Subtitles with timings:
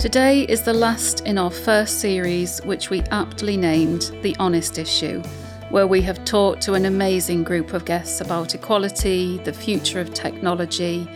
[0.00, 5.20] Today is the last in our first series, which we aptly named The Honest Issue,
[5.68, 10.14] where we have talked to an amazing group of guests about equality, the future of
[10.14, 11.06] technology,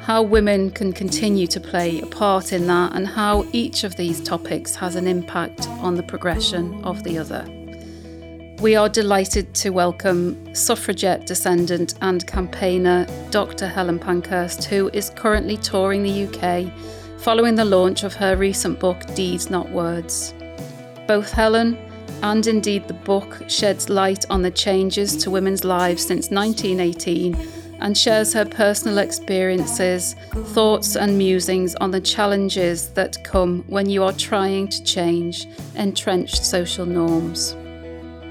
[0.00, 4.20] how women can continue to play a part in that, and how each of these
[4.20, 7.48] topics has an impact on the progression of the other.
[8.60, 13.68] We are delighted to welcome suffragette descendant and campaigner Dr.
[13.68, 16.72] Helen Pankhurst, who is currently touring the UK
[17.24, 20.34] following the launch of her recent book, Deeds Not Words.
[21.08, 21.78] Both Helen
[22.22, 27.34] and indeed the book sheds light on the changes to women's lives since 1918
[27.80, 30.16] and shares her personal experiences,
[30.48, 35.46] thoughts, and musings on the challenges that come when you are trying to change
[35.76, 37.56] entrenched social norms.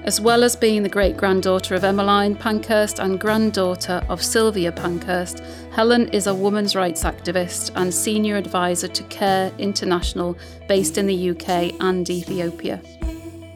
[0.06, 5.42] As well as being the great granddaughter of Emmeline Pankhurst and granddaughter of Sylvia Pankhurst,
[5.72, 10.38] Helen is a women's rights activist and senior advisor to CARE International
[10.68, 12.82] based in the UK and Ethiopia.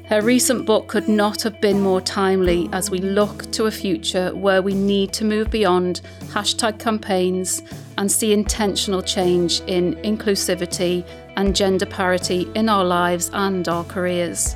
[0.05, 4.33] Her recent book could not have been more timely as we look to a future
[4.33, 7.61] where we need to move beyond hashtag campaigns
[7.97, 14.55] and see intentional change in inclusivity and gender parity in our lives and our careers.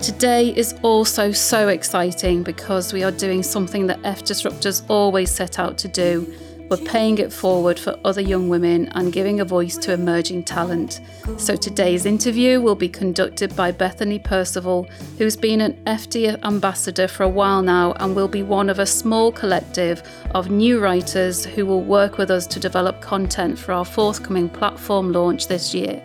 [0.00, 5.78] Today is also so exciting because we are doing something that FDisruptors always set out
[5.78, 6.32] to do.
[6.68, 11.00] We're paying it forward for other young women and giving a voice to emerging talent.
[11.38, 17.22] So today's interview will be conducted by Bethany Percival, who's been an FD ambassador for
[17.22, 20.02] a while now and will be one of a small collective
[20.34, 25.10] of new writers who will work with us to develop content for our forthcoming platform
[25.10, 26.02] launch this year.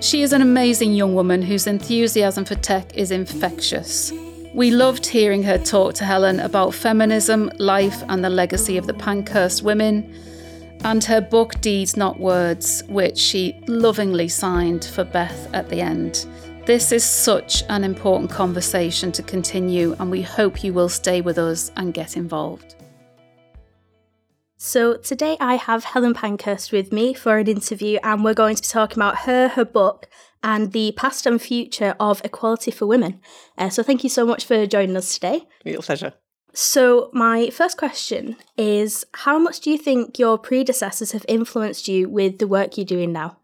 [0.00, 4.12] She is an amazing young woman whose enthusiasm for tech is infectious.
[4.54, 8.94] We loved hearing her talk to Helen about feminism, life, and the legacy of the
[8.94, 10.14] Pankhurst women,
[10.84, 16.26] and her book Deeds Not Words, which she lovingly signed for Beth at the end.
[16.66, 21.38] This is such an important conversation to continue, and we hope you will stay with
[21.38, 22.75] us and get involved.
[24.58, 28.62] So, today I have Helen Pankhurst with me for an interview, and we're going to
[28.62, 30.08] be talking about her, her book,
[30.42, 33.20] and the past and future of equality for women.
[33.58, 35.42] Uh, so, thank you so much for joining us today.
[35.66, 36.14] Real pleasure.
[36.54, 42.08] So, my first question is How much do you think your predecessors have influenced you
[42.08, 43.36] with the work you're doing now?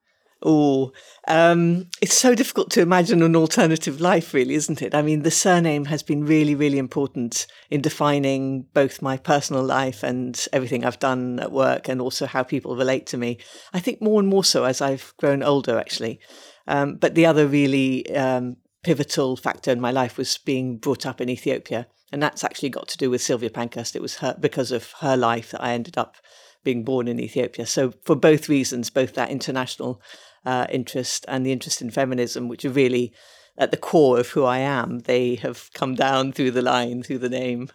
[0.45, 0.93] Oh,
[1.29, 4.93] um, it's so difficult to imagine an alternative life, really, isn't it?
[4.93, 10.03] I mean, the surname has been really, really important in defining both my personal life
[10.03, 13.39] and everything I've done at work and also how people relate to me.
[13.73, 16.19] I think more and more so as I've grown older, actually.
[16.67, 21.21] Um, but the other really um, pivotal factor in my life was being brought up
[21.21, 21.87] in Ethiopia.
[22.11, 23.97] And that's actually got to do with Sylvia Pankhurst.
[23.97, 26.17] It was her, because of her life that I ended up
[26.65, 27.67] being born in Ethiopia.
[27.67, 30.01] So, for both reasons, both that international
[30.45, 33.13] uh, interest and the interest in feminism, which are really
[33.59, 35.01] at the core of who I am.
[35.01, 37.69] They have come down through the line, through the name.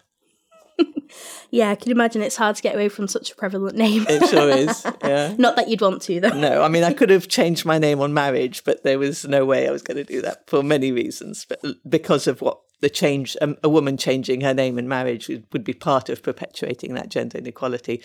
[1.50, 4.04] yeah, I can imagine it's hard to get away from such a prevalent name.
[4.08, 4.86] it sure is.
[5.02, 5.34] Yeah.
[5.38, 6.28] Not that you'd want to, though.
[6.30, 9.46] No, I mean, I could have changed my name on marriage, but there was no
[9.46, 11.46] way I was going to do that for many reasons.
[11.48, 15.46] But because of what the change, um, a woman changing her name in marriage would,
[15.52, 18.02] would be part of perpetuating that gender inequality,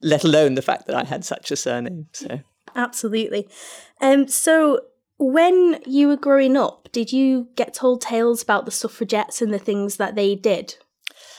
[0.00, 2.06] let alone the fact that I had such a surname.
[2.12, 2.40] So
[2.76, 3.48] Absolutely.
[4.00, 4.80] Um, so,
[5.18, 9.58] when you were growing up, did you get told tales about the suffragettes and the
[9.58, 10.76] things that they did?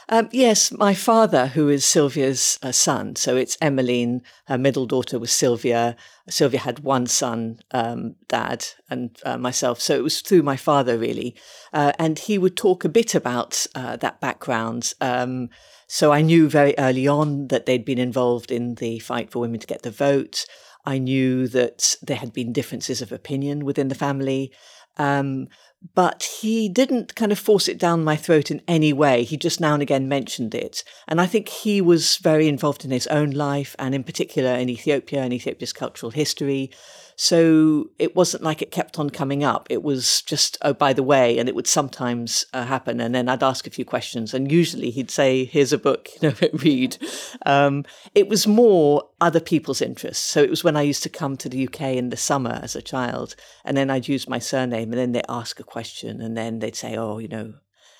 [0.09, 5.20] Um, yes, my father, who is Sylvia's uh, son, so it's Emmeline, her middle daughter
[5.20, 5.97] was Sylvia.
[6.30, 9.81] Sylvia had one son, um, dad, and uh, myself.
[9.81, 11.36] So it was through my father, really.
[11.74, 14.94] Uh, and he would talk a bit about uh, that background.
[15.02, 15.50] Um,
[15.88, 19.59] so I knew very early on that they'd been involved in the fight for women
[19.59, 20.46] to get the vote.
[20.88, 24.53] I knew that there had been differences of opinion within the family.
[24.96, 25.50] Um,
[25.94, 29.24] but he didn't kind of force it down my throat in any way.
[29.24, 30.84] He just now and again mentioned it.
[31.08, 34.70] And I think he was very involved in his own life and in particular in
[34.70, 36.72] Ethiopia and Ethiopia's cultural history.
[37.19, 39.66] So it wasn't like it kept on coming up.
[39.72, 43.02] It was just, oh, by the way, and it would sometimes uh, happen.
[43.02, 46.29] And then I'd ask a few questions, and usually he'd say, here's a book, you
[46.29, 46.97] know, read.
[47.43, 50.23] Um, it was more other people's interests.
[50.23, 52.75] So it was when I used to come to the UK in the summer as
[52.75, 53.35] a child,
[53.66, 56.75] and then I'd use my surname, and then they'd ask a question, and then they'd
[56.75, 57.55] say, oh, you know,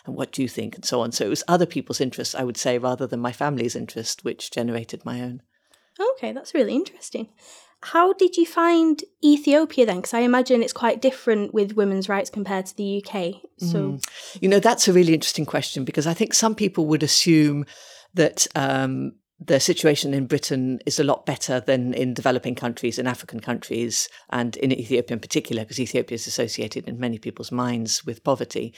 [0.06, 1.12] and what do you think, and so on.
[1.12, 4.52] So it was other people's interests, I would say, rather than my family's interest, which
[4.52, 5.42] generated my own.
[6.00, 7.30] Okay, that's really interesting.
[7.94, 9.98] How did you find Ethiopia then?
[9.98, 13.36] Because I imagine it's quite different with women's rights compared to the UK.
[13.60, 14.04] So, mm.
[14.42, 17.66] you know, that's a really interesting question because I think some people would assume
[18.14, 23.08] that um, the situation in Britain is a lot better than in developing countries, in
[23.08, 28.06] African countries, and in Ethiopia in particular, because Ethiopia is associated in many people's minds
[28.06, 28.74] with poverty.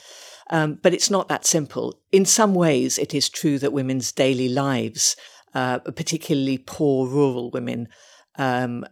[0.51, 1.99] Um, but it's not that simple.
[2.11, 5.15] In some ways, it is true that women's daily lives,
[5.55, 7.87] uh, particularly poor rural women,
[8.37, 8.85] um,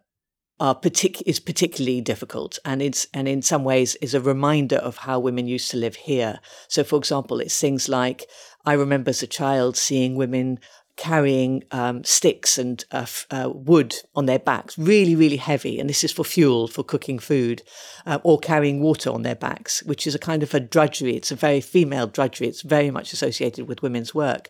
[0.60, 4.98] are partic- is particularly difficult and it's and in some ways is a reminder of
[4.98, 6.40] how women used to live here.
[6.68, 8.26] So for example, it's things like
[8.66, 10.60] I remember as a child seeing women
[10.98, 15.80] carrying um, sticks and uh, f- uh, wood on their backs, really, really heavy.
[15.80, 17.62] And this is for fuel, for cooking food,
[18.06, 21.16] uh, or carrying water on their backs, which is a kind of a drudgery.
[21.16, 22.48] It's a very female drudgery.
[22.48, 24.50] It's very much associated with women's work.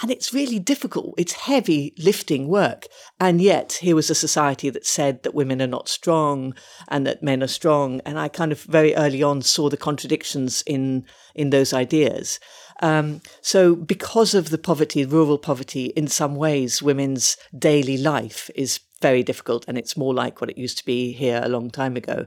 [0.00, 1.14] And it's really difficult.
[1.18, 2.86] It's heavy lifting work.
[3.20, 6.54] And yet, here was a society that said that women are not strong
[6.88, 8.00] and that men are strong.
[8.06, 11.04] And I kind of very early on saw the contradictions in,
[11.34, 12.40] in those ideas.
[12.80, 18.80] Um, so, because of the poverty, rural poverty, in some ways, women's daily life is
[19.02, 21.96] very difficult and it's more like what it used to be here a long time
[21.96, 22.26] ago.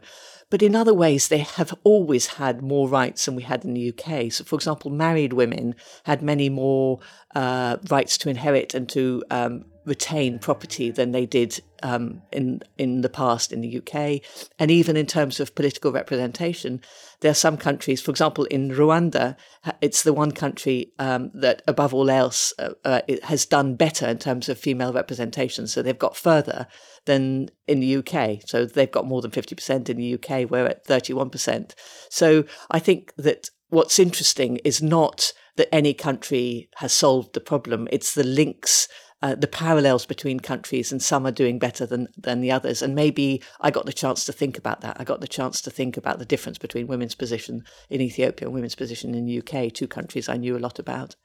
[0.55, 3.89] But in other ways, they have always had more rights than we had in the
[3.89, 4.31] UK.
[4.31, 5.75] So, for example, married women
[6.05, 7.01] had many more
[7.35, 13.01] uh, rights to inherit and to um, retain property than they did um, in in
[13.01, 14.21] the past in the UK,
[14.57, 16.81] and even in terms of political representation,
[17.21, 18.01] there are some countries.
[18.01, 19.35] For example, in Rwanda,
[19.81, 24.17] it's the one country um, that, above all else, uh, uh, has done better in
[24.17, 25.67] terms of female representation.
[25.67, 26.67] So they've got further
[27.05, 28.41] than in the UK.
[28.45, 30.49] So they've got more than fifty percent in the UK.
[30.49, 31.75] We're at thirty-one percent.
[32.09, 37.87] So I think that what's interesting is not that any country has solved the problem.
[37.91, 38.87] It's the links
[39.21, 42.81] uh, the parallels between countries, and some are doing better than than the others.
[42.81, 44.97] And maybe I got the chance to think about that.
[44.99, 48.53] I got the chance to think about the difference between women's position in Ethiopia and
[48.53, 51.15] women's position in the UK, two countries I knew a lot about.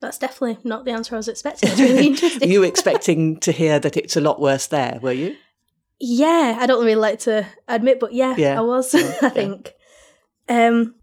[0.00, 1.70] That's definitely not the answer I was expecting.
[1.70, 2.50] It's really interesting.
[2.50, 5.36] you were expecting to hear that it's a lot worse there, were you?
[6.00, 8.58] Yeah, I don't really like to admit, but yeah, yeah.
[8.58, 8.92] I was.
[8.92, 9.16] Yeah.
[9.22, 9.74] I think.
[10.48, 10.96] Um,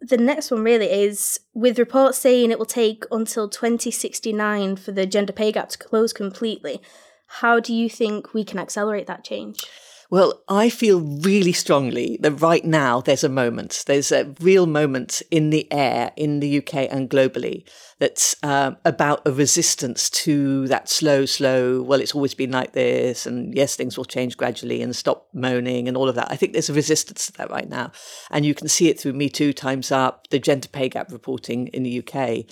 [0.00, 5.06] the next one really is with reports saying it will take until 2069 for the
[5.06, 6.80] gender pay gap to close completely.
[7.26, 9.64] How do you think we can accelerate that change?
[10.08, 15.20] Well, I feel really strongly that right now there's a moment, there's a real moment
[15.32, 17.68] in the air in the UK and globally
[17.98, 23.26] that's um, about a resistance to that slow, slow, well, it's always been like this,
[23.26, 26.30] and yes, things will change gradually and stop moaning and all of that.
[26.30, 27.90] I think there's a resistance to that right now.
[28.30, 31.66] And you can see it through Me Too, Time's Up, the gender pay gap reporting
[31.68, 32.44] in the UK.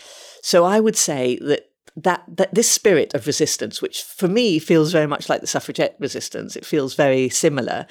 [0.43, 4.93] So I would say that that, that this spirit of resistance, which for me feels
[4.93, 7.87] very much like the suffragette resistance, it feels very similar,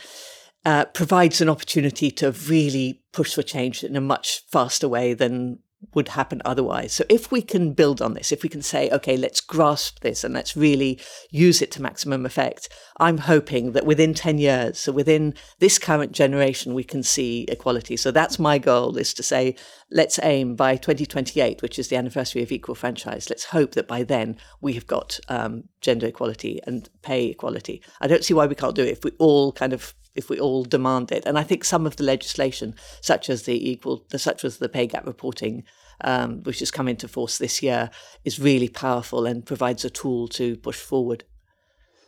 [0.66, 5.60] uh, provides an opportunity to really push for change in a much faster way than
[5.94, 6.94] would happen otherwise.
[6.94, 10.24] So if we can build on this, if we can say, okay, let's grasp this
[10.24, 11.00] and let's really
[11.32, 12.70] use it to maximum effect,
[13.00, 17.98] I'm hoping that within 10 years, so within this current generation, we can see equality.
[17.98, 19.56] So that's my goal is to say,
[19.92, 23.30] let's aim by 2028, which is the anniversary of equal franchise.
[23.30, 27.82] Let's hope that by then we have got um, gender equality and pay equality.
[28.02, 30.40] I don't see why we can't do it if we all kind of if we
[30.40, 31.24] all demand it.
[31.26, 34.88] And I think some of the legislation, such as the equal, such as the pay
[34.88, 35.64] gap reporting,
[36.02, 37.90] um, which has come into force this year,
[38.24, 41.24] is really powerful and provides a tool to push forward.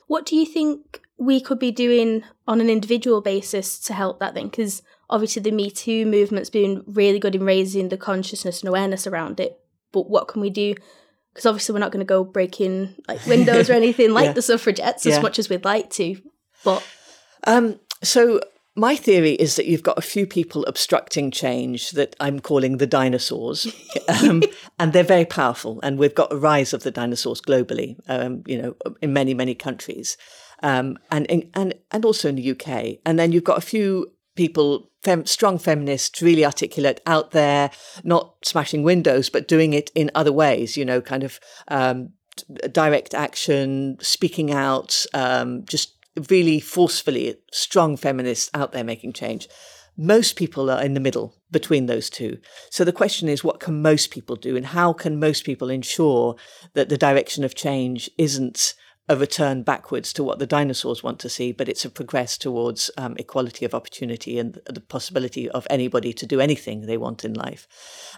[0.07, 4.35] What do you think we could be doing on an individual basis to help that
[4.35, 4.49] then?
[4.49, 9.07] Because obviously the Me Too movement's been really good in raising the consciousness and awareness
[9.07, 9.59] around it.
[9.91, 10.75] But what can we do?
[11.33, 14.33] Because obviously we're not going to go breaking like windows or anything like yeah.
[14.33, 15.21] the suffragettes as yeah.
[15.21, 16.21] much as we'd like to.
[16.63, 16.85] But
[17.45, 18.39] um, so
[18.75, 22.87] my theory is that you've got a few people obstructing change that I'm calling the
[22.87, 23.73] dinosaurs,
[24.21, 24.43] um,
[24.77, 25.79] and they're very powerful.
[25.81, 29.55] And we've got a rise of the dinosaurs globally, um, you know, in many many
[29.55, 30.17] countries,
[30.61, 32.99] um, and and and also in the UK.
[33.05, 37.71] And then you've got a few people, fem- strong feminists, really articulate out there,
[38.03, 40.75] not smashing windows, but doing it in other ways.
[40.75, 42.09] You know, kind of um,
[42.71, 45.94] direct action, speaking out, um, just
[46.29, 49.47] really forcefully strong feminists out there making change.
[49.97, 52.39] Most people are in the middle between those two.
[52.69, 54.57] So the question is, what can most people do?
[54.57, 56.35] And how can most people ensure
[56.73, 58.73] that the direction of change isn't
[59.07, 62.89] a return backwards to what the dinosaurs want to see, but it's a progress towards
[62.97, 67.33] um, equality of opportunity and the possibility of anybody to do anything they want in
[67.33, 67.67] life.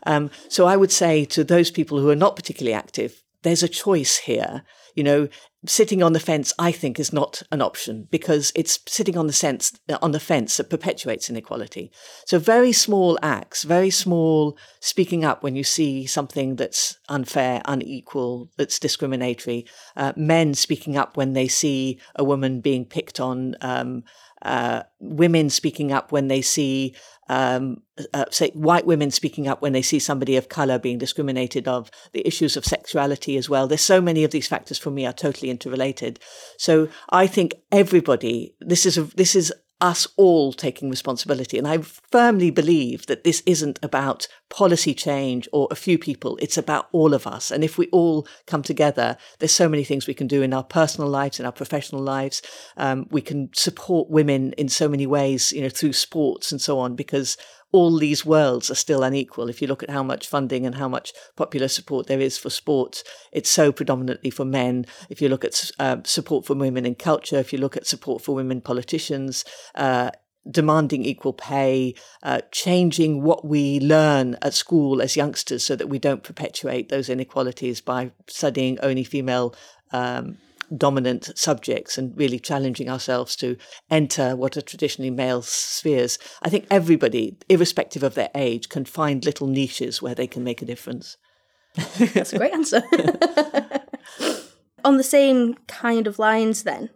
[0.06, 3.68] Um, so I would say to those people who are not particularly active, there's a
[3.68, 4.64] choice here
[4.98, 5.28] You know,
[5.66, 9.34] sitting on the fence, I think, is not an option because it's sitting on the
[9.34, 11.92] fence on the fence that perpetuates inequality.
[12.26, 18.50] So very small acts, very small speaking up when you see something that's unfair, unequal,
[18.58, 19.66] that's discriminatory.
[19.96, 23.56] Uh, men speaking up when they see a woman being picked on.
[23.62, 24.04] Um,
[24.42, 26.96] uh, women speaking up when they see,
[27.30, 27.82] um,
[28.14, 31.90] uh, say, white women speaking up when they see somebody of color being discriminated of,
[32.14, 33.68] the issues of sexuality as well.
[33.68, 36.20] There's so many of these factors for me are totally interrelated.
[36.58, 41.58] So I think everybody, this is a, this is us all taking responsibility.
[41.58, 46.38] And I firmly believe that this isn't about policy change or a few people.
[46.42, 47.52] It's about all of us.
[47.52, 50.64] And if we all come together, there's so many things we can do in our
[50.64, 52.42] personal lives, in our professional lives.
[52.76, 56.80] Um, we can support women in so many ways, you know, through sports and so
[56.80, 57.38] on, because
[57.72, 59.50] all these worlds are still unequal.
[59.50, 62.50] If you look at how much funding and how much popular support there is for
[62.50, 64.86] sports, it's so predominantly for men.
[65.10, 68.22] If you look at uh, support for women in culture, if you look at support
[68.22, 69.44] for women politicians,
[69.76, 70.12] uh,
[70.50, 71.94] demanding equal pay,
[72.24, 77.10] uh, changing what we learn at school as youngsters so that we don't perpetuate those
[77.10, 79.54] inequalities by studying only female
[79.92, 80.38] um,
[80.76, 83.58] dominant subjects and really challenging ourselves to
[83.90, 86.20] enter what are traditionally male spheres.
[86.42, 90.62] I think everybody, irrespective of their age, can find little niches where they can make
[90.62, 91.18] a difference.
[91.98, 92.82] That's a great answer.
[94.84, 96.90] On the same kind of lines, then,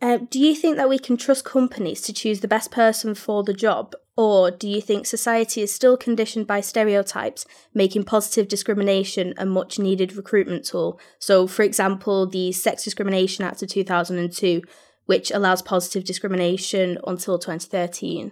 [0.00, 3.42] uh, do you think that we can trust companies to choose the best person for
[3.42, 9.34] the job, or do you think society is still conditioned by stereotypes, making positive discrimination
[9.38, 11.00] a much needed recruitment tool?
[11.18, 14.62] So, for example, the Sex Discrimination Act of 2002,
[15.06, 18.30] which allows positive discrimination until 2013.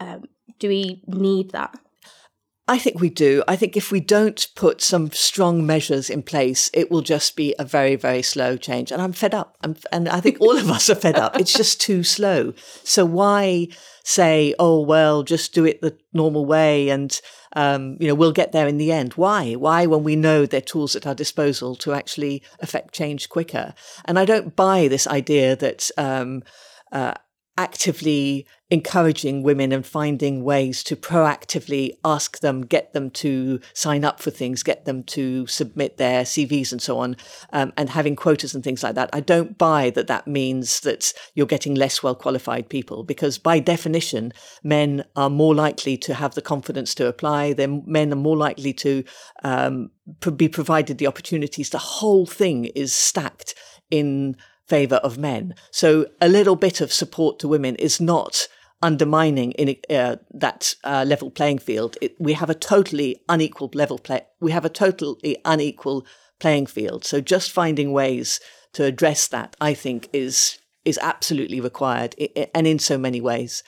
[0.00, 0.24] Um,
[0.58, 1.78] do we need that?
[2.70, 3.42] I think we do.
[3.48, 7.52] I think if we don't put some strong measures in place, it will just be
[7.58, 8.92] a very, very slow change.
[8.92, 9.56] And I'm fed up.
[9.64, 11.36] I'm, and I think all of us are fed up.
[11.36, 12.54] It's just too slow.
[12.84, 13.70] So why
[14.04, 17.20] say, oh, well, just do it the normal way and,
[17.56, 19.14] um, you know, we'll get there in the end?
[19.14, 19.54] Why?
[19.54, 23.74] Why when we know there are tools at our disposal to actually affect change quicker?
[24.04, 26.44] And I don't buy this idea that, um,
[26.92, 27.14] uh,
[27.56, 34.20] actively encouraging women and finding ways to proactively ask them, get them to sign up
[34.20, 37.16] for things, get them to submit their CVs and so on,
[37.52, 39.10] um, and having quotas and things like that.
[39.12, 43.58] I don't buy that that means that you're getting less well qualified people because by
[43.58, 47.52] definition, men are more likely to have the confidence to apply.
[47.54, 49.02] Then men are more likely to
[49.42, 49.90] um,
[50.36, 51.70] be provided the opportunities.
[51.70, 53.54] The whole thing is stacked
[53.90, 54.36] in
[54.70, 55.54] favor of men.
[55.70, 58.48] So a little bit of support to women is not
[58.82, 61.96] undermining in uh, that uh, level playing field.
[62.00, 64.22] It, we have a totally unequal level play.
[64.40, 66.06] We have a totally unequal
[66.38, 67.04] playing field.
[67.04, 68.40] So just finding ways
[68.72, 72.14] to address that, I think, is is absolutely required,
[72.54, 73.62] and in so many ways.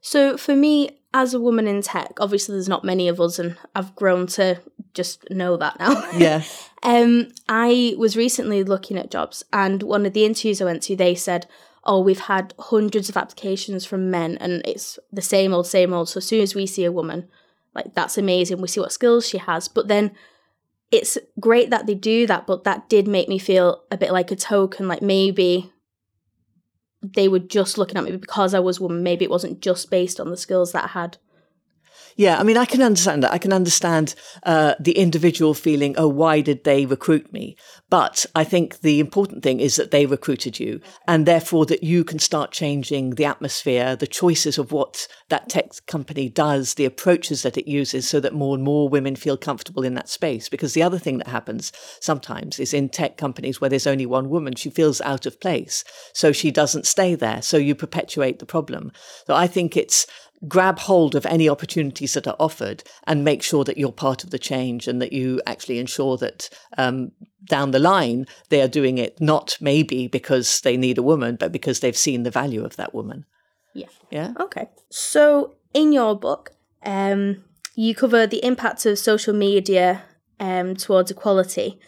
[0.00, 0.74] So for me,
[1.12, 4.60] as a woman in tech, obviously there's not many of us, and I've grown to
[4.94, 6.10] just know that now.
[6.12, 6.42] Yeah.
[6.82, 10.96] um, I was recently looking at jobs, and one of the interviews I went to,
[10.96, 11.46] they said,
[11.84, 16.08] "Oh, we've had hundreds of applications from men, and it's the same old, same old."
[16.08, 17.28] So as soon as we see a woman,
[17.74, 18.60] like that's amazing.
[18.60, 20.12] We see what skills she has, but then
[20.90, 22.46] it's great that they do that.
[22.46, 25.72] But that did make me feel a bit like a token, like maybe
[27.02, 29.02] they were just looking at me because I was woman.
[29.02, 31.18] Maybe it wasn't just based on the skills that I had.
[32.20, 33.32] Yeah, I mean, I can understand that.
[33.32, 37.56] I can understand uh, the individual feeling, oh, why did they recruit me?
[37.88, 42.04] But I think the important thing is that they recruited you and therefore that you
[42.04, 47.40] can start changing the atmosphere, the choices of what that tech company does, the approaches
[47.40, 50.50] that it uses so that more and more women feel comfortable in that space.
[50.50, 54.28] Because the other thing that happens sometimes is in tech companies where there's only one
[54.28, 55.84] woman, she feels out of place.
[56.12, 57.40] So she doesn't stay there.
[57.40, 58.92] So you perpetuate the problem.
[59.26, 60.06] So I think it's
[60.48, 64.30] grab hold of any opportunities that are offered and make sure that you're part of
[64.30, 67.12] the change and that you actually ensure that um,
[67.44, 71.52] down the line they are doing it not maybe because they need a woman, but
[71.52, 73.24] because they've seen the value of that woman.
[73.74, 73.88] Yeah.
[74.10, 74.32] Yeah.
[74.40, 74.68] Okay.
[74.88, 76.52] So in your book,
[76.84, 77.44] um,
[77.74, 80.02] you cover the impact of social media
[80.38, 81.78] um, towards equality.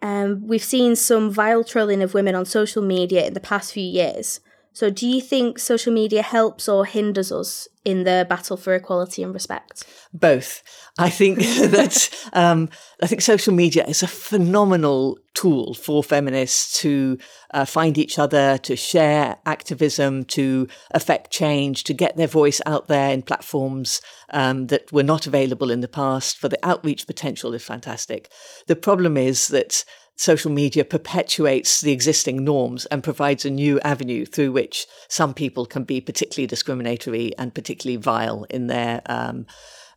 [0.00, 3.84] Um, we've seen some vile trolling of women on social media in the past few
[3.84, 4.40] years.
[4.74, 9.22] So, do you think social media helps or hinders us in the battle for equality
[9.22, 9.84] and respect?
[10.14, 10.62] Both.
[10.98, 11.38] I think
[11.70, 12.70] that um,
[13.02, 17.18] I think social media is a phenomenal tool for feminists to
[17.52, 22.88] uh, find each other, to share activism, to affect change, to get their voice out
[22.88, 24.00] there in platforms
[24.30, 26.38] um, that were not available in the past.
[26.38, 28.30] For the outreach potential is fantastic.
[28.68, 29.84] The problem is that
[30.16, 35.66] social media perpetuates the existing norms and provides a new avenue through which some people
[35.66, 39.46] can be particularly discriminatory and particularly vile in their um,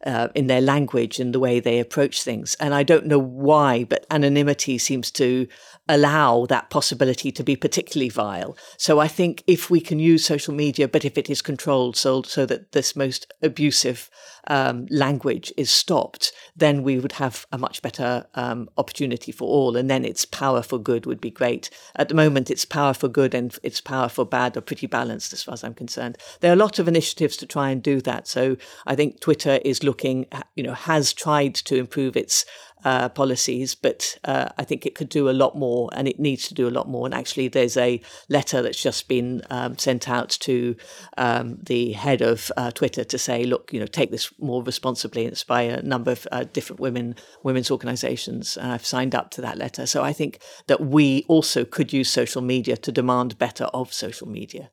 [0.06, 2.56] uh, in their language and the way they approach things.
[2.60, 5.48] And I don't know why, but anonymity seems to
[5.88, 8.56] allow that possibility to be particularly vile.
[8.78, 12.22] So I think if we can use social media, but if it is controlled so,
[12.22, 14.10] so that this most abusive
[14.48, 19.76] um, language is stopped, then we would have a much better um, opportunity for all.
[19.76, 21.70] And then its power for good would be great.
[21.96, 25.34] At the moment, its power for good and its power for bad are pretty balanced
[25.34, 26.18] as far as I'm concerned.
[26.40, 28.28] There are a lot of initiatives to try and do that.
[28.28, 30.26] So I think Twitter is looking,
[30.56, 32.46] you know, has tried to improve its
[32.86, 36.48] uh, policies, but uh, I think it could do a lot more and it needs
[36.48, 37.08] to do a lot more.
[37.08, 38.00] And actually, there's a
[38.30, 40.76] letter that's just been um, sent out to
[41.18, 45.26] um, the head of uh, Twitter to say, look, you know, take this more responsibly.
[45.26, 48.56] It's by a number of uh, different women women's organisations.
[48.56, 49.88] I've signed up to that letter.
[49.88, 54.30] So I think that we also could use social media to demand better of social
[54.30, 54.70] media.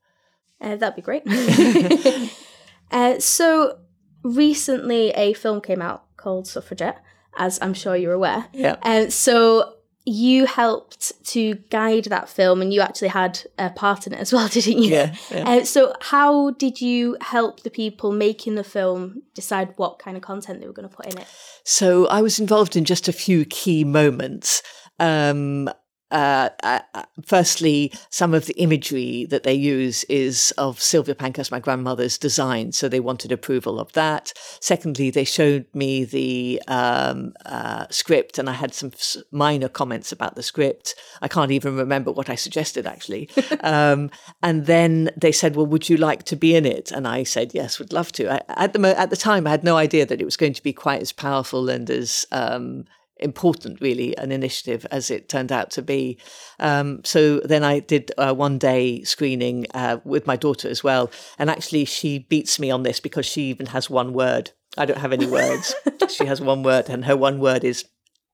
[0.60, 1.24] Uh, that'd be great.
[2.92, 3.78] Uh, so
[4.22, 7.02] recently, a film came out called Suffragette
[7.36, 8.46] as I'm sure you're aware.
[8.52, 8.76] Yeah.
[8.82, 9.74] And um, so
[10.04, 14.32] you helped to guide that film and you actually had a part in it as
[14.32, 14.90] well, didn't you?
[14.90, 15.14] Yeah.
[15.30, 15.48] yeah.
[15.48, 20.22] Uh, so, how did you help the people making the film decide what kind of
[20.22, 21.26] content they were going to put in it?
[21.64, 24.62] So, I was involved in just a few key moments.
[24.98, 25.70] Um,
[26.12, 31.50] uh, uh, uh, firstly, some of the imagery that they use is of Sylvia Pankhurst,
[31.50, 34.32] my grandmother's design, so they wanted approval of that.
[34.60, 38.92] Secondly, they showed me the um, uh, script, and I had some
[39.30, 40.94] minor comments about the script.
[41.22, 43.30] I can't even remember what I suggested actually.
[43.60, 44.10] um,
[44.42, 47.54] and then they said, "Well, would you like to be in it?" And I said,
[47.54, 50.04] "Yes, would love to." I, at the mo- at the time, I had no idea
[50.04, 52.84] that it was going to be quite as powerful and as um,
[53.22, 56.18] important, really, an initiative as it turned out to be.
[56.58, 61.10] Um, so then I did a one day screening uh, with my daughter as well.
[61.38, 64.52] And actually, she beats me on this because she even has one word.
[64.76, 65.74] I don't have any words.
[66.08, 67.84] she has one word, and her one word is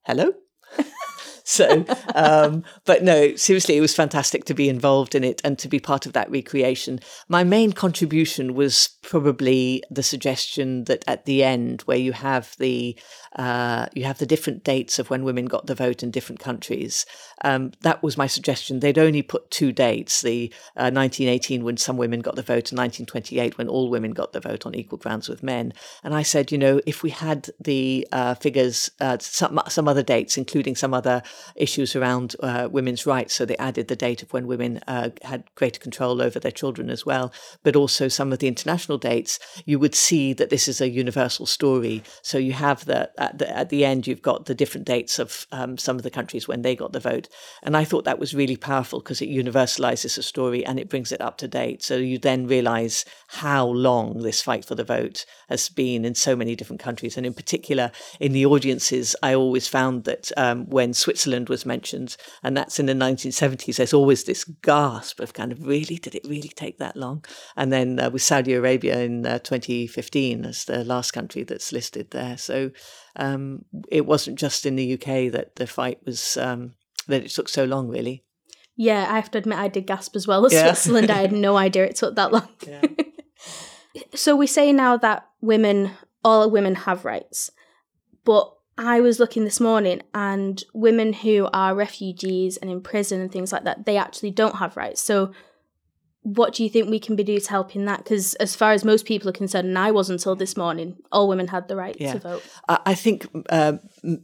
[0.04, 0.32] hello.
[1.44, 5.68] so, um, but no, seriously, it was fantastic to be involved in it and to
[5.68, 7.00] be part of that recreation.
[7.28, 12.96] My main contribution was probably the suggestion that at the end, where you have the
[13.36, 17.06] uh, you have the different dates of when women got the vote in different countries.
[17.42, 18.80] Um, that was my suggestion.
[18.80, 22.78] They'd only put two dates: the uh, 1918 when some women got the vote, and
[22.78, 25.72] 1928 when all women got the vote on equal grounds with men.
[26.02, 30.02] And I said, you know, if we had the uh, figures, uh, some some other
[30.02, 31.22] dates, including some other
[31.56, 33.34] issues around uh, women's rights.
[33.34, 36.90] So they added the date of when women uh, had greater control over their children
[36.90, 39.38] as well, but also some of the international dates.
[39.64, 42.02] You would see that this is a universal story.
[42.22, 45.46] So you have the at the, at the end, you've got the different dates of
[45.52, 47.28] um, some of the countries when they got the vote,
[47.62, 51.12] and I thought that was really powerful because it universalizes a story and it brings
[51.12, 51.82] it up to date.
[51.82, 56.36] So you then realize how long this fight for the vote has been in so
[56.36, 59.14] many different countries, and in particular in the audiences.
[59.22, 63.76] I always found that um, when Switzerland was mentioned, and that's in the 1970s.
[63.76, 67.24] There's always this gasp of kind of, really, did it really take that long?
[67.56, 72.10] And then uh, with Saudi Arabia in uh, 2015 as the last country that's listed
[72.10, 72.36] there.
[72.36, 72.70] So
[73.18, 76.74] um, it wasn't just in the UK that the fight was, um,
[77.06, 78.24] that it took so long, really.
[78.76, 80.72] Yeah, I have to admit, I did gasp as well as yeah.
[80.72, 81.10] Switzerland.
[81.10, 82.48] I had no idea it took that long.
[82.66, 82.82] Yeah.
[84.14, 85.90] so we say now that women,
[86.24, 87.50] all women have rights,
[88.24, 93.32] but I was looking this morning and women who are refugees and in prison and
[93.32, 95.00] things like that, they actually don't have rights.
[95.00, 95.32] So
[96.34, 98.04] what do you think we can be doing to help in that?
[98.04, 101.28] Because as far as most people are concerned, and I was until this morning, all
[101.28, 102.12] women had the right yeah.
[102.12, 102.42] to vote.
[102.68, 103.74] I think uh,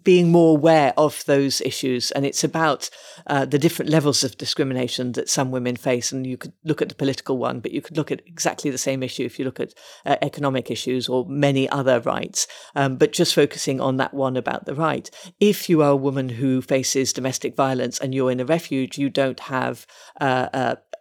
[0.03, 2.91] being more aware of those issues, and it's about
[3.27, 6.13] uh, the different levels of discrimination that some women face.
[6.13, 8.79] And you could look at the political one, but you could look at exactly the
[8.79, 9.73] same issue if you look at
[10.05, 12.47] uh, economic issues or many other rights.
[12.75, 15.11] Um, but just focusing on that one about the right.
[15.41, 19.09] If you are a woman who faces domestic violence and you're in a refuge, you
[19.09, 19.87] don't have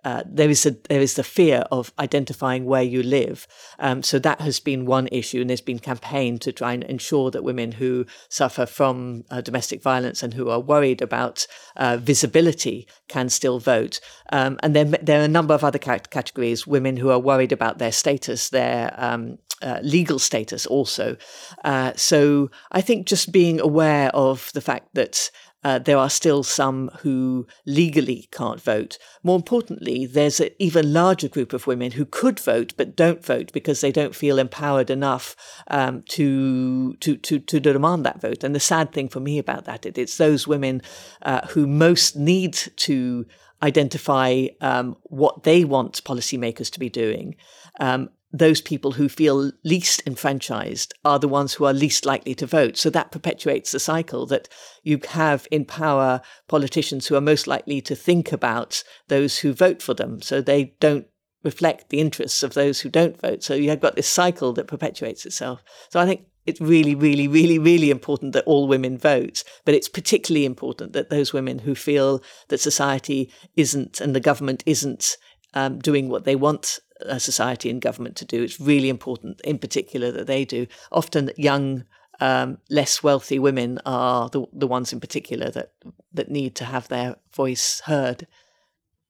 [0.04, 3.48] uh, there is a there is the fear of identifying where you live.
[3.80, 7.32] Um, so that has been one issue, and there's been campaign to try and ensure
[7.32, 12.88] that women who suffer from uh, domestic violence and who are worried about uh, visibility
[13.08, 14.00] can still vote.
[14.32, 17.78] Um, and then there are a number of other categories: women who are worried about
[17.78, 21.16] their status, their um, uh, legal status also.
[21.64, 25.32] Uh, so I think just being aware of the fact that
[25.64, 28.98] uh, there are still some who legally can't vote.
[29.24, 33.52] More importantly, there's an even larger group of women who could vote but don't vote
[33.54, 35.36] because they don't feel empowered enough
[35.68, 38.44] um, to, to, to, to demand that vote.
[38.44, 40.82] And the sad thing for me about that, it, it's those women
[41.22, 43.26] uh, who most need to
[43.62, 47.36] identify um, what they want policymakers to be doing.
[47.80, 52.48] Um, those people who feel least enfranchised are the ones who are least likely to
[52.48, 52.78] vote.
[52.78, 54.50] So that perpetuates the cycle that
[54.82, 59.84] you have in power politicians who are most likely to think about those who vote
[59.84, 60.20] for them.
[60.24, 61.06] So they don't
[61.44, 63.44] reflect the interests of those who don't vote.
[63.44, 65.62] So you have got this cycle that perpetuates itself.
[65.90, 69.44] So I think it's really, really, really, really important that all women vote.
[69.64, 74.64] But it's particularly important that those women who feel that society isn't and the government
[74.66, 75.18] isn't
[75.54, 78.44] um, doing what they want a society and government to do.
[78.44, 80.68] It's really important, in particular, that they do.
[80.92, 81.86] Often, young,
[82.20, 85.74] um, less wealthy women are the the ones in particular that
[86.14, 88.28] that need to have their voice heard.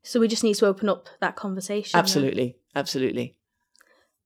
[0.02, 1.98] So we just need to open up that conversation.
[1.98, 3.38] Absolutely, absolutely.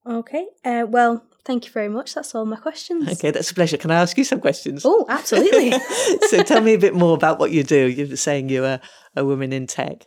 [0.06, 0.48] Okay.
[0.64, 2.16] Uh, well, thank you very much.
[2.16, 3.10] That's all my questions.
[3.10, 3.78] Okay, that's a pleasure.
[3.78, 4.84] Can I ask you some questions?
[4.86, 5.72] Oh, absolutely.
[6.30, 7.88] so tell me a bit more about what you do.
[7.88, 8.82] You were saying you're a,
[9.16, 10.06] a woman in tech.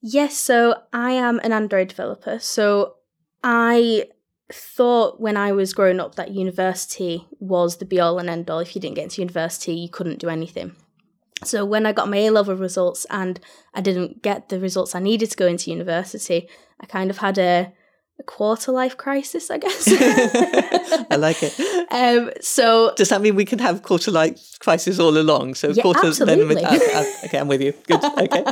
[0.00, 2.38] Yes, so I am an Android developer.
[2.38, 2.96] So
[3.42, 4.06] I
[4.52, 8.60] thought when I was growing up that university was the be all and end all.
[8.60, 10.76] If you didn't get into university, you couldn't do anything.
[11.44, 13.40] So when I got my A level results and
[13.74, 16.48] I didn't get the results I needed to go into university,
[16.80, 17.72] I kind of had a,
[18.18, 19.84] a quarter life crisis, I guess.
[21.10, 21.58] I like it.
[21.92, 25.54] Um, so does that mean we can have quarter life crisis all along?
[25.54, 26.54] So yeah, quarters absolutely.
[26.54, 27.74] then uh, uh, okay, I'm with you.
[27.86, 28.02] Good.
[28.02, 28.44] Okay.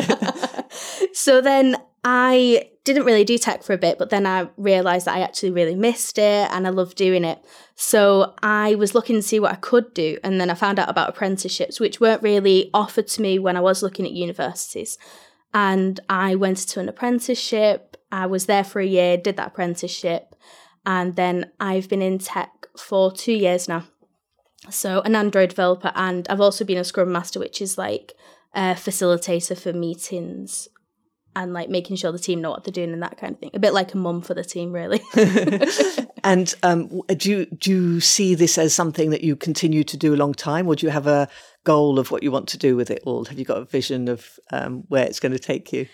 [1.12, 5.16] so then I didn't really do tech for a bit, but then I realized that
[5.16, 7.42] I actually really missed it and I loved doing it.
[7.74, 10.18] So I was looking to see what I could do.
[10.22, 13.60] And then I found out about apprenticeships, which weren't really offered to me when I
[13.60, 14.98] was looking at universities.
[15.54, 17.93] And I went to an apprenticeship.
[18.14, 20.36] I was there for a year, did that apprenticeship.
[20.86, 23.84] And then I've been in tech for two years now.
[24.70, 28.12] So, an Android developer, and I've also been a Scrum Master, which is like
[28.54, 30.68] a facilitator for meetings
[31.36, 33.50] and like making sure the team know what they're doing and that kind of thing.
[33.52, 35.02] A bit like a mum for the team, really.
[36.24, 40.14] and um, do you, do you see this as something that you continue to do
[40.14, 41.28] a long time, or do you have a
[41.64, 43.24] goal of what you want to do with it all?
[43.24, 45.88] Have you got a vision of um, where it's going to take you?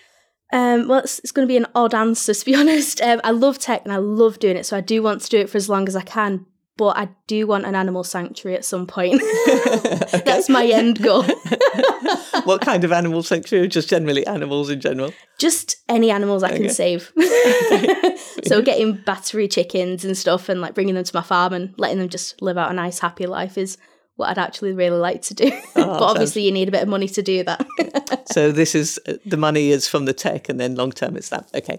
[0.53, 3.01] Um, well, it's, it's, going to be an odd answer, to be honest.
[3.01, 5.39] Um, I love tech and I love doing it, so I do want to do
[5.39, 6.47] it for as long as I can
[6.81, 9.21] but I do want an animal sanctuary at some point.
[10.25, 11.25] That's my end goal.
[12.45, 13.69] what kind of animal sanctuary?
[13.69, 15.13] Just generally animals in general?
[15.39, 16.61] Just any animals I okay.
[16.61, 17.13] can save.
[18.45, 21.99] so getting battery chickens and stuff and like bringing them to my farm and letting
[21.99, 23.77] them just live out a nice happy life is
[24.21, 25.51] what I'd actually really like to do.
[25.77, 27.67] Oh, but obviously, you need a bit of money to do that.
[28.33, 31.49] so this is the money is from the tech, and then long term it's that.
[31.55, 31.79] Okay.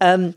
[0.00, 0.34] Um,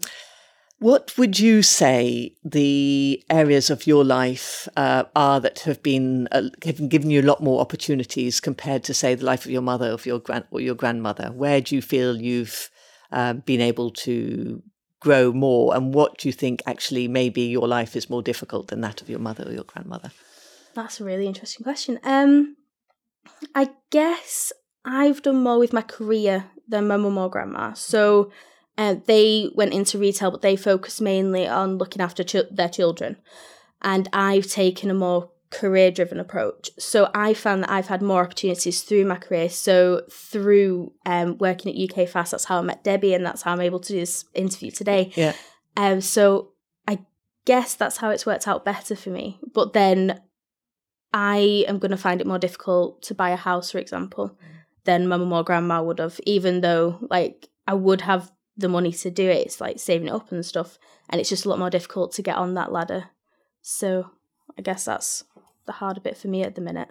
[0.79, 6.49] what would you say the areas of your life uh, are that have been uh,
[6.65, 9.91] have given you a lot more opportunities compared to, say, the life of your mother
[9.91, 11.31] or your grand or your grandmother?
[11.31, 12.69] Where do you feel you've
[13.11, 14.63] uh, been able to
[14.99, 18.81] grow more, and what do you think actually maybe your life is more difficult than
[18.81, 20.11] that of your mother or your grandmother?
[20.75, 21.99] That's a really interesting question.
[22.03, 22.55] Um,
[23.53, 24.51] I guess
[24.85, 27.73] I've done more with my career than my mum or grandma.
[27.73, 28.31] So
[28.77, 33.17] uh, they went into retail, but they focused mainly on looking after ch- their children.
[33.81, 36.71] And I've taken a more career driven approach.
[36.79, 39.49] So I found that I've had more opportunities through my career.
[39.49, 43.61] So through um, working at UKFast, that's how I met Debbie, and that's how I'm
[43.61, 45.11] able to do this interview today.
[45.15, 45.33] Yeah.
[45.77, 46.53] Um, so
[46.87, 46.99] I
[47.45, 49.39] guess that's how it's worked out better for me.
[49.53, 50.19] But then
[51.13, 54.37] I am going to find it more difficult to buy a house, for example,
[54.83, 58.91] than my mum or grandma would have, even though like I would have the money
[58.91, 59.45] to do it.
[59.45, 60.77] It's like saving it up and stuff.
[61.09, 63.09] And it's just a lot more difficult to get on that ladder.
[63.61, 64.09] So
[64.57, 65.23] I guess that's
[65.65, 66.89] the harder bit for me at the minute.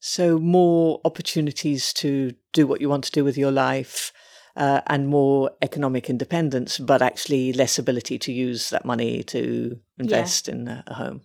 [0.00, 4.12] So more opportunities to do what you want to do with your life.
[4.56, 10.46] Uh, and more economic independence, but actually less ability to use that money to invest
[10.46, 10.54] yeah.
[10.54, 11.22] in a, a home.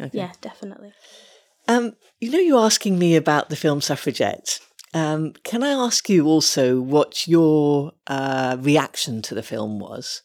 [0.00, 0.16] Okay.
[0.16, 0.92] Yeah, definitely.
[1.68, 4.58] Um, you know, you're asking me about the film Suffragette.
[4.94, 10.22] Um, can I ask you also what your uh, reaction to the film was?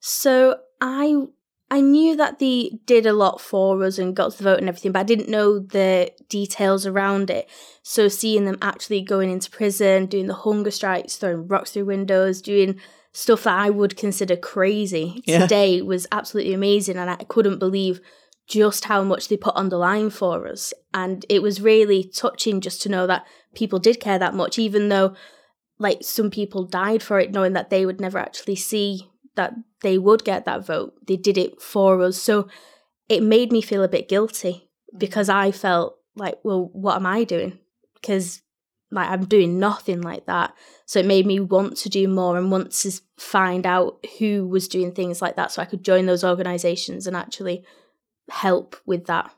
[0.00, 1.26] So I
[1.70, 4.68] I knew that they did a lot for us and got to the vote and
[4.68, 7.48] everything, but I didn't know the details around it.
[7.82, 12.40] So seeing them actually going into prison, doing the hunger strikes, throwing rocks through windows,
[12.40, 12.78] doing
[13.12, 15.40] stuff that I would consider crazy yeah.
[15.40, 18.00] today was absolutely amazing, and I couldn't believe
[18.46, 20.72] just how much they put on the line for us.
[20.94, 24.88] And it was really touching just to know that people did care that much, even
[24.88, 25.14] though
[25.78, 29.98] like some people died for it, knowing that they would never actually see that they
[29.98, 30.94] would get that vote.
[31.06, 32.16] They did it for us.
[32.16, 32.48] So
[33.08, 37.24] it made me feel a bit guilty because I felt like, well, what am I
[37.24, 37.58] doing?
[37.94, 38.42] Because
[38.90, 40.54] like I'm doing nothing like that.
[40.86, 44.68] So it made me want to do more and want to find out who was
[44.68, 47.64] doing things like that so I could join those organizations and actually
[48.30, 49.30] help with that.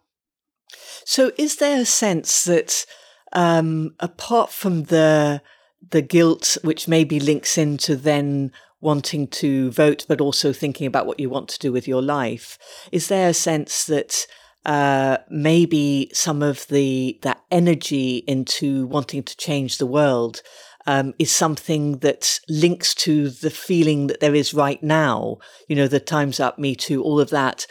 [1.05, 2.85] So is there a sense that
[3.33, 5.42] um, apart from the
[5.90, 11.20] the guilt which maybe links into then wanting to vote but also thinking about what
[11.20, 12.59] you want to do with your life,
[12.92, 14.27] is there a sense that
[14.66, 20.42] uh, maybe some of the that energy into wanting to change the world
[20.88, 25.37] um, is something that links to the feeling that there is right now.
[25.68, 27.66] You know, the times up, me too, all of that.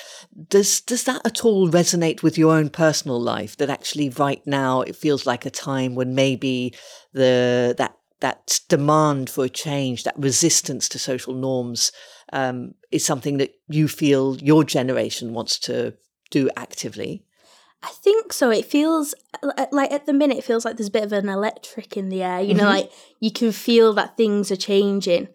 [0.50, 3.58] Does does that at all resonate with your own personal life?
[3.58, 6.76] That actually, right now, it feels like a time when maybe
[7.12, 11.92] the that that demand for a change, that resistance to social norms,
[12.34, 15.96] um, is something that you feel your generation wants to
[16.30, 17.24] do actively?
[17.84, 18.50] I think so.
[18.50, 19.14] It feels
[19.72, 22.24] like at the minute, it feels like there's a bit of an electric in the
[22.24, 22.42] air.
[22.42, 22.80] You know, mm-hmm.
[22.80, 25.28] like you can feel that things are changing.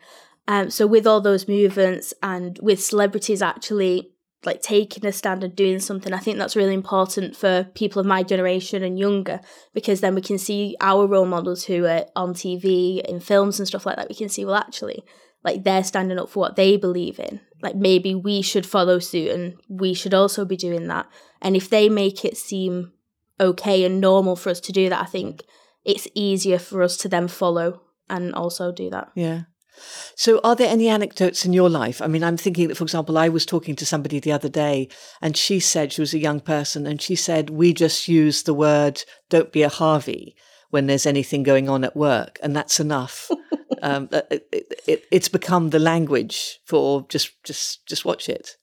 [0.48, 4.11] Um, so with all those movements and with celebrities actually
[4.44, 8.07] like taking a stand and doing something, I think that's really important for people of
[8.07, 9.40] my generation and younger
[9.72, 13.68] because then we can see our role models who are on TV in films and
[13.68, 14.09] stuff like that.
[14.09, 15.05] We can see well, actually,
[15.44, 19.31] like they're standing up for what they believe in like maybe we should follow suit
[19.31, 21.07] and we should also be doing that.
[21.40, 22.92] And if they make it seem
[23.40, 25.42] okay and normal for us to do that i think
[25.85, 29.11] it's easier for us to then follow and also do that.
[29.14, 29.42] Yeah.
[30.14, 32.03] So, are there any anecdotes in your life?
[32.03, 34.88] I mean, I'm thinking that, for example, I was talking to somebody the other day
[35.20, 38.55] and she said she was a young person and she said, We just use the
[38.55, 40.37] word, don't be a Harvey
[40.72, 43.30] when there's anything going on at work, and that's enough.
[43.82, 44.46] um, it,
[44.87, 48.56] it, it's become the language for just just just watch it.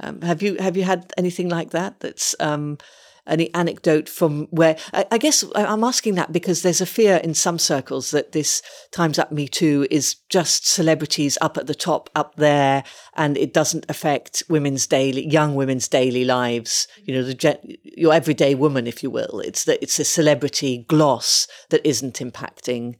[0.00, 2.00] Um, have you have you had anything like that?
[2.00, 2.78] That's um,
[3.26, 7.34] any anecdote from where I, I, guess I'm asking that because there's a fear in
[7.34, 12.10] some circles that this Times Up Me Too is just celebrities up at the top,
[12.14, 16.88] up there, and it doesn't affect women's daily, young women's daily lives.
[17.04, 19.40] You know, the your everyday woman, if you will.
[19.40, 22.96] It's that it's a celebrity gloss that isn't impacting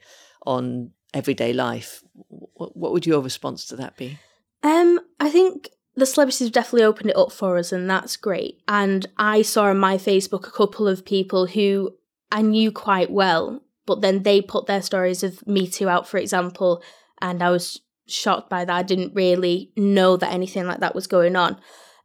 [0.46, 2.02] on everyday life.
[2.28, 4.18] What, what would your response to that be?
[4.62, 8.62] Um, I think the celebrities have definitely opened it up for us, and that's great.
[8.68, 11.94] And I saw on my Facebook a couple of people who
[12.30, 16.18] I knew quite well, but then they put their stories of Me Too out, for
[16.18, 16.82] example,
[17.20, 18.76] and I was shocked by that.
[18.76, 21.60] I didn't really know that anything like that was going on.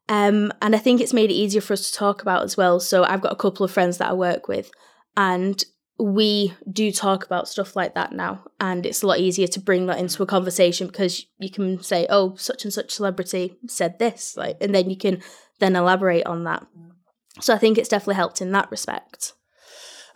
[0.07, 2.79] Um, and I think it's made it easier for us to talk about as well.
[2.79, 4.71] So I've got a couple of friends that I work with,
[5.15, 5.63] and
[5.97, 9.85] we do talk about stuff like that now and it's a lot easier to bring
[9.85, 14.35] that into a conversation because you can say oh such and such celebrity said this
[14.35, 15.21] like and then you can
[15.59, 16.65] then elaborate on that.
[17.39, 19.33] So i think it's definitely helped in that respect.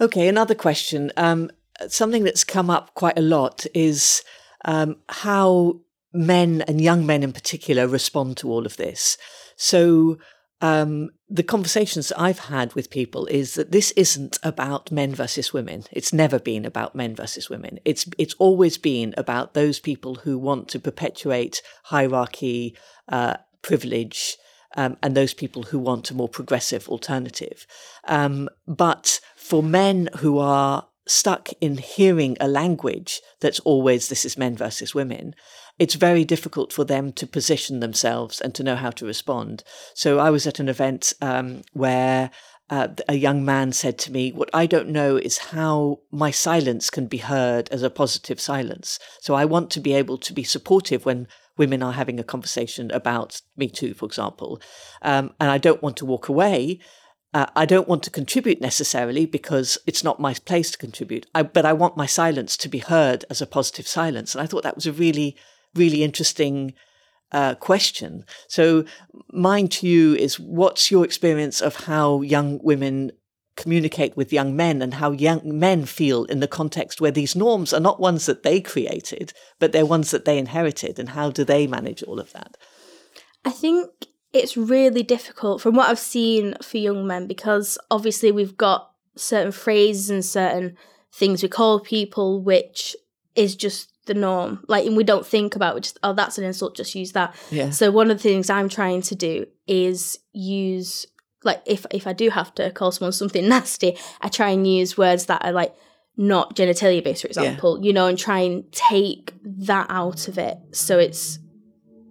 [0.01, 1.11] Okay another question.
[1.15, 1.49] Um,
[1.87, 4.21] something that's come up quite a lot is
[4.65, 5.79] um, how
[6.11, 9.17] men and young men in particular respond to all of this.
[9.55, 10.17] So
[10.61, 15.85] um, the conversations I've had with people is that this isn't about men versus women.
[15.91, 17.79] It's never been about men versus women.
[17.85, 22.75] It's it's always been about those people who want to perpetuate hierarchy,
[23.07, 24.37] uh, privilege,
[24.75, 27.65] um, and those people who want a more progressive alternative.
[28.07, 34.37] Um, but for men who are stuck in hearing a language that's always this is
[34.37, 35.33] men versus women,
[35.79, 39.63] it's very difficult for them to position themselves and to know how to respond.
[39.95, 42.31] So I was at an event um, where
[42.69, 46.89] uh, a young man said to me, What I don't know is how my silence
[46.89, 48.99] can be heard as a positive silence.
[49.21, 52.91] So I want to be able to be supportive when women are having a conversation
[52.91, 54.61] about Me Too, for example.
[55.01, 56.79] Um, and I don't want to walk away.
[57.33, 61.43] Uh, I don't want to contribute necessarily because it's not my place to contribute, I,
[61.43, 64.33] but I want my silence to be heard as a positive silence.
[64.33, 65.37] And I thought that was a really
[65.75, 66.73] really interesting
[67.31, 68.25] uh, question.
[68.47, 68.85] So,
[69.31, 73.11] mine to you is what's your experience of how young women
[73.55, 77.73] communicate with young men and how young men feel in the context where these norms
[77.73, 80.97] are not ones that they created, but they're ones that they inherited?
[80.97, 82.55] And how do they manage all of that?
[83.45, 83.89] I think
[84.33, 89.51] it's really difficult from what I've seen for young men because obviously we've got certain
[89.51, 90.77] phrases and certain
[91.13, 92.95] things we call people, which
[93.35, 94.63] is just the norm.
[94.67, 97.33] Like, and we don't think about it, just, oh, that's an insult, just use that.
[97.49, 97.69] Yeah.
[97.69, 101.05] So, one of the things I'm trying to do is use
[101.45, 104.97] like if if I do have to call someone something nasty, I try and use
[104.97, 105.73] words that are like
[106.17, 110.57] not genitalia based, for example, you know, and try and take that out of it
[110.73, 111.39] so it's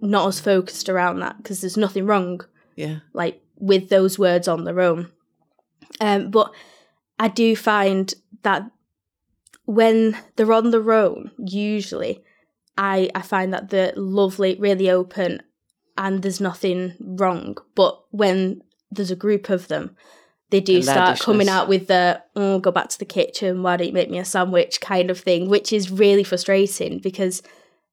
[0.01, 2.41] not as focused around that because there's nothing wrong
[2.75, 2.99] Yeah.
[3.13, 5.11] like with those words on their own.
[6.01, 6.51] Um, but
[7.19, 8.11] I do find
[8.43, 8.63] that
[9.69, 12.23] when they're on their own, usually
[12.75, 15.43] I I find that they're lovely, really open,
[15.95, 17.55] and there's nothing wrong.
[17.75, 19.95] But when there's a group of them,
[20.49, 23.87] they do start coming out with the oh go back to the kitchen, why don't
[23.87, 27.43] you make me a sandwich kind of thing, which is really frustrating because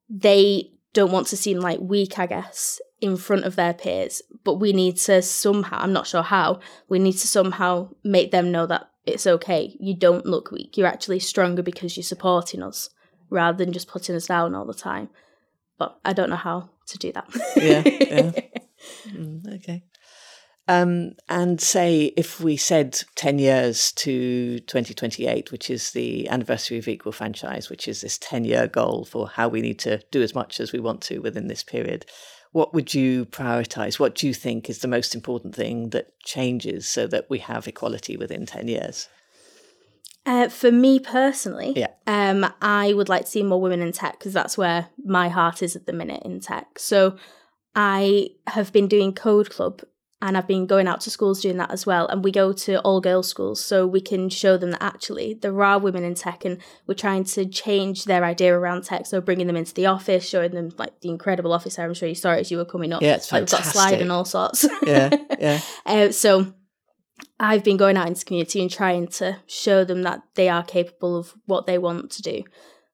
[0.09, 4.23] they don't want to seem like weak, I guess, in front of their peers.
[4.45, 8.51] But we need to somehow, I'm not sure how, we need to somehow make them
[8.51, 9.77] know that it's okay.
[9.79, 10.77] You don't look weak.
[10.77, 12.91] You're actually stronger because you're supporting us
[13.31, 15.09] rather than just putting us down all the time.
[15.79, 17.29] But I don't know how to do that.
[17.57, 18.41] Yeah, yeah.
[19.09, 19.83] Mm, okay.
[20.69, 26.87] Um, and say if we said 10 years to 2028, which is the anniversary of
[26.87, 30.35] Equal Franchise, which is this 10 year goal for how we need to do as
[30.35, 32.05] much as we want to within this period,
[32.57, 34.01] what would you prioritize?
[34.01, 37.69] What do you think is the most important thing that changes so that we have
[37.69, 39.09] equality within 10 years?
[40.25, 41.91] Uh, for me personally, Yeah.
[42.07, 45.63] um, I would like to see more women in tech because that's where my heart
[45.63, 46.79] is at the minute in tech.
[46.79, 47.19] So
[47.75, 49.83] I have been doing Code Club
[50.23, 52.07] and I've been going out to schools doing that as well.
[52.07, 55.63] And we go to all girls schools so we can show them that actually there
[55.63, 59.07] are women in tech and we're trying to change their idea around tech.
[59.07, 61.79] So bringing them into the office, showing them like the incredible office.
[61.79, 63.03] I'm sure you saw it as you were coming up.
[63.03, 64.67] Yeah, it's like, we've got slide and all sorts.
[64.87, 65.61] Yeah, yeah.
[65.87, 66.55] Uh, so
[67.39, 70.63] I've been going out into the community and trying to show them that they are
[70.63, 72.45] capable of what they want to do.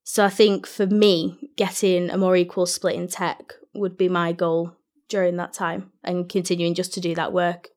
[0.05, 4.33] So I think for me, getting a more equal split in tech would be my
[4.33, 4.77] goal
[5.13, 7.69] during that time and continuing just to do that work.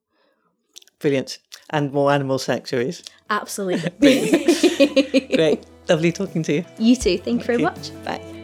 [1.00, 1.38] Brilliant.
[1.70, 3.04] And more animal sanctuaries.
[3.30, 3.90] Absolutely.
[5.36, 5.66] Great.
[5.90, 6.66] Lovely talking to you.
[6.80, 7.18] You too.
[7.20, 7.92] Thank you very much.
[8.04, 8.35] Bye.